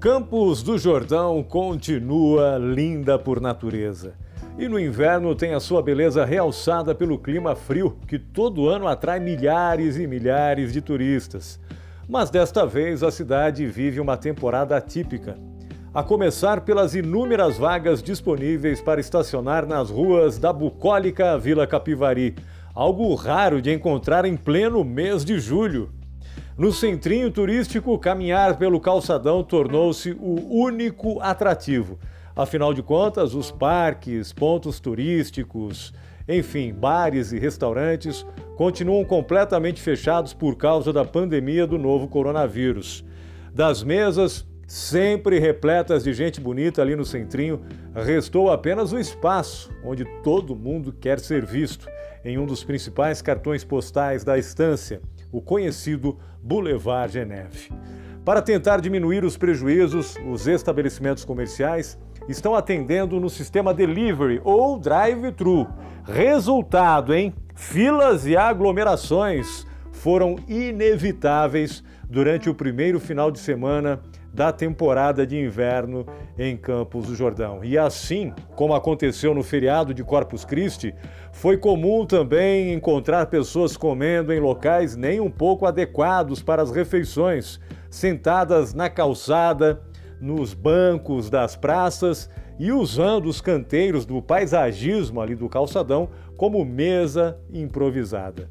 [0.00, 4.14] Campos do Jordão continua linda por natureza.
[4.58, 9.20] E no inverno tem a sua beleza realçada pelo clima frio, que todo ano atrai
[9.20, 11.60] milhares e milhares de turistas.
[12.08, 15.36] Mas desta vez a cidade vive uma temporada atípica.
[15.92, 22.34] A começar pelas inúmeras vagas disponíveis para estacionar nas ruas da bucólica Vila Capivari,
[22.74, 25.90] algo raro de encontrar em pleno mês de julho.
[26.60, 31.98] No centrinho turístico, caminhar pelo calçadão tornou-se o único atrativo.
[32.36, 35.94] Afinal de contas, os parques, pontos turísticos,
[36.28, 38.26] enfim, bares e restaurantes
[38.58, 43.06] continuam completamente fechados por causa da pandemia do novo coronavírus.
[43.54, 47.62] Das mesas, sempre repletas de gente bonita ali no centrinho,
[47.94, 51.88] restou apenas o espaço onde todo mundo quer ser visto,
[52.22, 55.00] em um dos principais cartões postais da estância
[55.32, 57.70] o conhecido Boulevard Geneve.
[58.24, 65.66] Para tentar diminuir os prejuízos, os estabelecimentos comerciais estão atendendo no sistema delivery ou drive-thru.
[66.04, 67.34] Resultado, hein?
[67.54, 74.00] Filas e aglomerações foram inevitáveis durante o primeiro final de semana
[74.32, 76.06] da temporada de inverno
[76.38, 77.64] em Campos do Jordão.
[77.64, 80.94] E assim, como aconteceu no feriado de Corpus Christi,
[81.32, 87.60] foi comum também encontrar pessoas comendo em locais nem um pouco adequados para as refeições,
[87.90, 89.82] sentadas na calçada,
[90.20, 97.38] nos bancos das praças e usando os canteiros do paisagismo ali do calçadão como mesa
[97.52, 98.50] improvisada.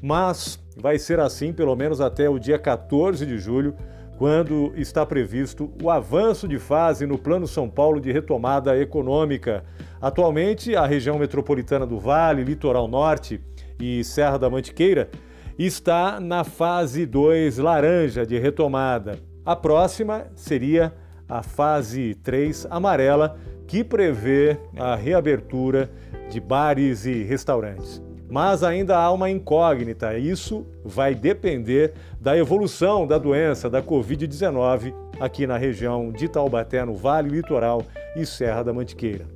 [0.00, 3.76] Mas vai ser assim pelo menos até o dia 14 de julho
[4.16, 9.64] quando está previsto o avanço de fase no Plano São Paulo de retomada econômica.
[10.00, 13.40] Atualmente, a região metropolitana do Vale, Litoral Norte
[13.78, 15.10] e Serra da Mantiqueira
[15.58, 19.18] está na fase 2 laranja de retomada.
[19.44, 20.92] A próxima seria
[21.28, 23.36] a fase 3 amarela,
[23.66, 25.90] que prevê a reabertura
[26.30, 30.18] de bares e restaurantes mas ainda há uma incógnita.
[30.18, 36.94] Isso vai depender da evolução da doença da Covid-19 aqui na região de Taubaté, no
[36.94, 37.82] Vale Litoral
[38.16, 39.26] e Serra da Mantiqueira.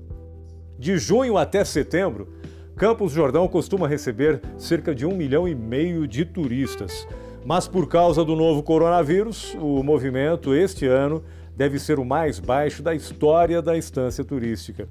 [0.78, 2.28] De junho até setembro,
[2.76, 7.06] Campos Jordão costuma receber cerca de um milhão e meio de turistas.
[7.44, 11.22] Mas por causa do novo coronavírus, o movimento este ano
[11.54, 14.88] deve ser o mais baixo da história da estância turística.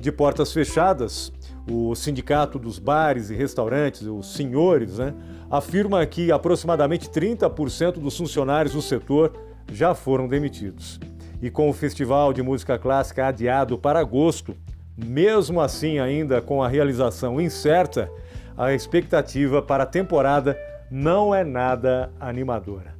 [0.00, 1.32] De portas fechadas,
[1.70, 5.14] o Sindicato dos Bares e Restaurantes, os senhores, né,
[5.50, 9.32] afirma que aproximadamente 30% dos funcionários do setor
[9.72, 10.98] já foram demitidos.
[11.40, 14.56] E com o Festival de Música Clássica adiado para agosto,
[14.96, 18.10] mesmo assim ainda com a realização incerta,
[18.56, 20.58] a expectativa para a temporada
[20.90, 22.98] não é nada animadora.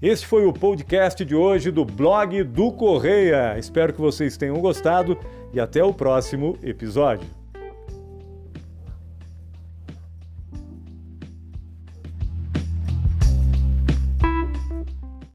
[0.00, 3.58] Este foi o podcast de hoje do blog do Correia.
[3.58, 5.18] Espero que vocês tenham gostado
[5.52, 7.26] e até o próximo episódio.